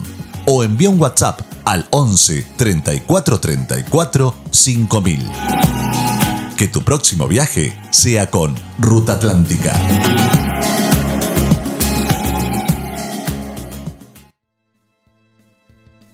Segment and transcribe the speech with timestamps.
[0.47, 5.31] o envía un WhatsApp al 11 34 34 5000.
[6.57, 9.79] Que tu próximo viaje sea con Ruta Atlántica.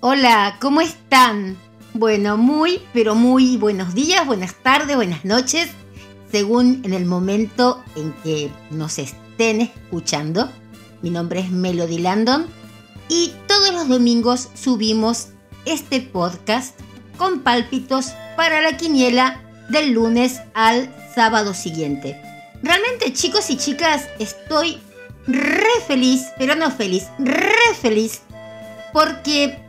[0.08, 1.58] Hola, ¿cómo están?
[1.92, 5.66] Bueno, muy, pero muy buenos días, buenas tardes, buenas noches,
[6.30, 10.48] según en el momento en que nos estén escuchando.
[11.02, 12.46] Mi nombre es Melody Landon
[13.08, 15.30] y todos los domingos subimos
[15.64, 16.78] este podcast
[17.18, 22.16] con pálpitos para la quiniela del lunes al sábado siguiente.
[22.62, 24.78] Realmente chicos y chicas, estoy
[25.26, 28.20] re feliz, pero no feliz, re feliz,
[28.92, 29.65] porque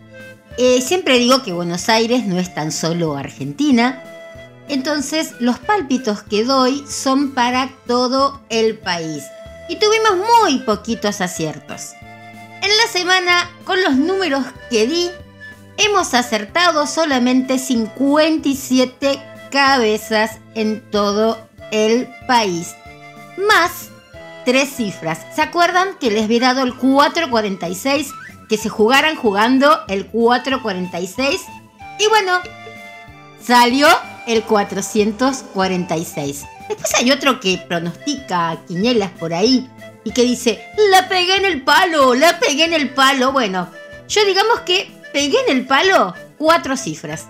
[0.58, 4.04] eh, siempre digo que Buenos Aires no es tan solo Argentina,
[4.70, 9.24] entonces los pálpitos que doy son para todo el país.
[9.70, 11.92] Y tuvimos muy poquitos aciertos.
[12.62, 15.10] En la semana, con los números que di,
[15.78, 21.38] hemos acertado solamente 57 cabezas en todo
[21.72, 22.74] el país.
[23.48, 23.90] Más
[24.46, 25.20] tres cifras.
[25.36, 28.12] ¿Se acuerdan que les había dado el 446?
[28.50, 31.42] Que se jugaran jugando el 446.
[32.00, 32.40] Y bueno,
[33.42, 33.88] salió
[34.26, 36.46] el 446.
[36.70, 39.70] Después hay otro que pronostica quinielas por ahí
[40.04, 43.32] y que dice, la pegué en el palo, la pegué en el palo.
[43.32, 43.70] Bueno,
[44.08, 47.28] yo digamos que pegué en el palo cuatro cifras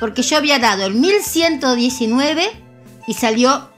[0.00, 2.50] porque yo había dado el 1119
[3.06, 3.70] y salió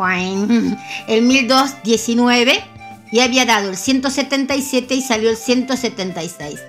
[1.08, 2.64] el 1219
[3.10, 6.60] y había dado el 177 y salió el 176.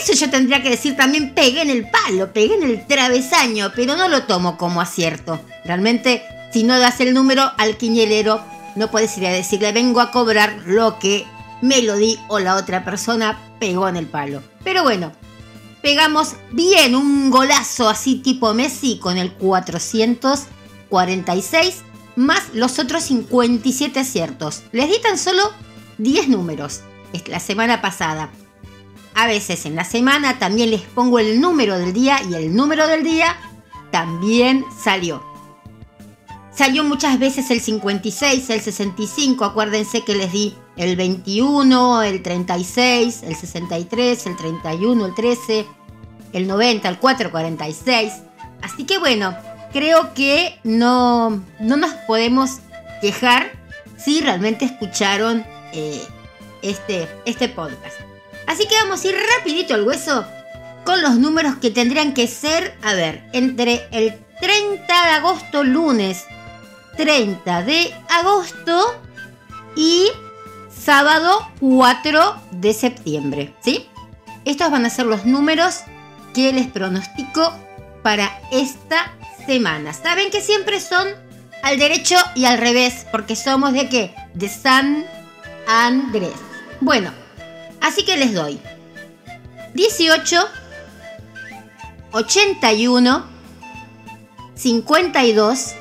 [0.00, 3.96] Eso yo tendría que decir también pegué en el palo, pegué en el travesaño, pero
[3.96, 5.40] no lo tomo como acierto.
[5.64, 6.22] Realmente,
[6.52, 8.40] si no das el número al quiñelero,
[8.76, 11.26] no puedes ir a decirle vengo a cobrar lo que
[11.62, 14.42] Melody o la otra persona pegó en el palo.
[14.64, 15.12] Pero bueno,
[15.82, 21.82] pegamos bien un golazo así tipo Messi con el 446
[22.16, 24.64] más los otros 57 aciertos.
[24.72, 25.42] Les di tan solo
[25.98, 26.80] 10 números
[27.26, 28.30] la semana pasada.
[29.14, 32.86] A veces en la semana también les pongo el número del día y el número
[32.88, 33.36] del día
[33.90, 35.22] también salió.
[36.52, 43.22] Salió muchas veces el 56, el 65, acuérdense que les di el 21, el 36,
[43.24, 45.66] el 63, el 31, el 13,
[46.32, 48.12] el 90, el 446.
[48.62, 49.36] Así que bueno,
[49.72, 52.58] creo que no, no nos podemos
[53.00, 53.52] quejar
[53.96, 56.02] si realmente escucharon eh,
[56.62, 58.13] este, este podcast.
[58.46, 60.24] Así que vamos a ir rapidito al hueso
[60.84, 66.24] con los números que tendrían que ser, a ver, entre el 30 de agosto, lunes
[66.96, 69.00] 30 de agosto
[69.76, 70.08] y
[70.70, 73.88] sábado 4 de septiembre, ¿sí?
[74.44, 75.80] Estos van a ser los números
[76.34, 77.54] que les pronostico
[78.02, 79.12] para esta
[79.46, 79.92] semana.
[79.92, 81.08] Saben que siempre son
[81.62, 84.14] al derecho y al revés, porque somos de qué?
[84.34, 85.06] De San
[85.66, 86.34] Andrés.
[86.80, 87.10] Bueno,
[87.84, 88.58] así que les doy
[89.74, 90.40] 18,
[92.12, 93.24] 81,
[94.54, 95.74] 52,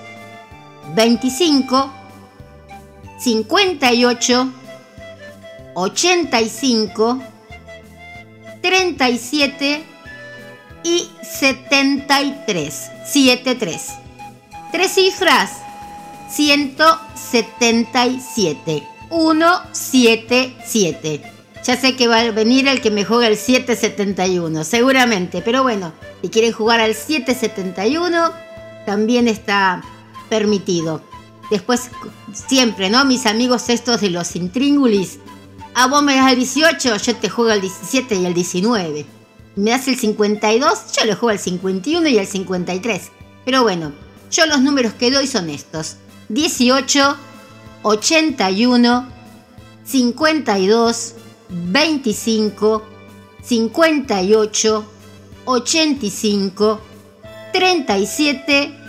[0.96, 1.94] 25,
[3.20, 4.54] 58,
[5.76, 7.20] 85,
[8.62, 9.84] 37
[10.84, 12.90] y 73.
[13.06, 13.88] 73.
[14.72, 15.52] Tres cifras.
[16.32, 18.84] 177.
[19.10, 21.33] 177.
[21.66, 25.42] Ya sé que va a venir el que me juega el 771, seguramente.
[25.42, 28.32] Pero bueno, si quieren jugar al 771,
[28.86, 29.82] también está
[30.30, 31.02] permitido.
[31.50, 31.90] Después,
[32.34, 33.06] siempre, ¿no?
[33.06, 35.20] Mis amigos estos de los intríngulis.
[35.74, 39.06] A vos me das el 18, yo te juego el 17 y el 19.
[39.56, 43.12] Me das el 52, yo le juego el 51 y el 53.
[43.46, 43.94] Pero bueno,
[44.32, 45.98] yo los números que doy son estos.
[46.30, 47.18] 18,
[47.84, 49.08] 81,
[49.86, 51.16] 52,
[51.54, 52.84] 25,
[53.44, 54.86] 58,
[55.46, 56.82] 85,
[57.52, 58.80] 37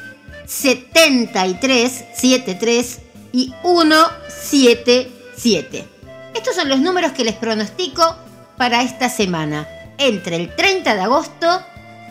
[0.46, 3.00] 73 73
[3.32, 5.88] y 177.
[6.34, 8.16] Estos son los números que les pronostico
[8.56, 9.67] para esta semana,
[9.99, 11.60] entre el 30 de agosto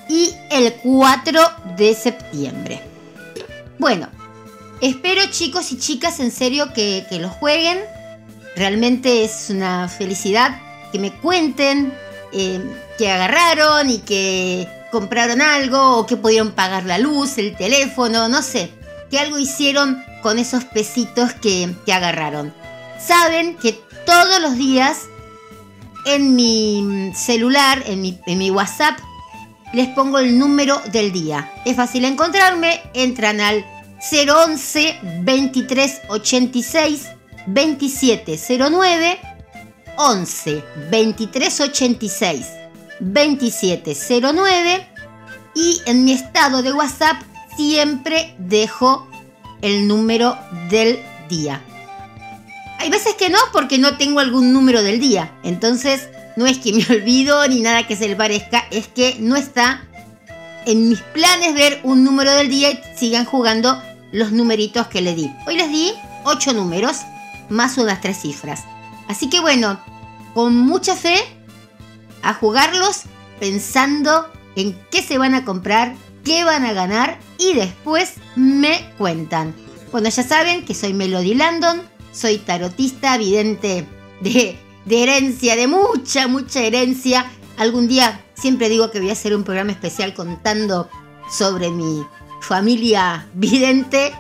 [0.10, 1.42] y el 4
[1.78, 2.82] de septiembre.
[3.80, 4.10] Bueno,
[4.82, 7.80] espero chicos y chicas en serio que, que lo jueguen.
[8.56, 10.60] Realmente es una felicidad
[10.92, 11.94] que me cuenten
[12.32, 12.62] eh,
[12.98, 18.42] que agarraron y que compraron algo o que pudieron pagar la luz, el teléfono, no
[18.44, 18.72] sé,
[19.10, 22.54] que algo hicieron con esos pesitos que, que agarraron.
[23.00, 23.74] Saben que
[24.06, 25.00] todos los días
[26.06, 29.00] en mi celular, en mi, en mi WhatsApp,
[29.74, 31.52] les pongo el número del día.
[31.66, 33.66] Es fácil encontrarme, entran al
[34.12, 37.08] 011 2386
[37.48, 39.20] 2709
[39.98, 42.48] 11 2386
[43.00, 44.88] 2709
[45.56, 47.22] y en mi estado de WhatsApp
[47.56, 49.08] siempre dejo
[49.62, 50.38] el número
[50.70, 51.00] del
[51.30, 51.62] día.
[52.80, 55.32] Hay veces que no porque no tengo algún número del día.
[55.44, 59.36] Entonces no es que me olvido ni nada que se le parezca, es que no
[59.36, 59.86] está
[60.66, 63.82] en mis planes ver un número del día y sigan jugando
[64.12, 65.30] los numeritos que le di.
[65.46, 65.92] Hoy les di
[66.26, 66.98] 8 números
[67.50, 68.64] más unas tres cifras.
[69.08, 69.80] Así que bueno,
[70.34, 71.18] con mucha fe
[72.22, 73.04] a jugarlos
[73.40, 79.54] pensando en qué se van a comprar, qué van a ganar y después me cuentan.
[79.92, 81.82] Bueno, ya saben que soy Melody Landon,
[82.12, 83.86] soy tarotista, vidente
[84.22, 87.30] de, de herencia, de mucha, mucha herencia.
[87.58, 90.90] Algún día siempre digo que voy a hacer un programa especial contando
[91.30, 92.04] sobre mi
[92.42, 94.14] familia vidente,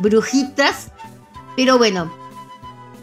[0.00, 0.90] brujitas.
[1.56, 2.12] Pero bueno,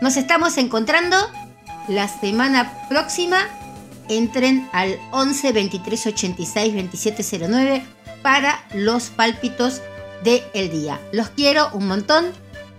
[0.00, 1.16] nos estamos encontrando
[1.88, 3.38] la semana próxima.
[4.08, 7.82] Entren al 11 23 86 27 09
[8.22, 9.82] para los pálpitos
[10.24, 11.00] del día.
[11.12, 12.26] Los quiero un montón.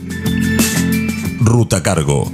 [1.40, 2.32] Ruta Cargo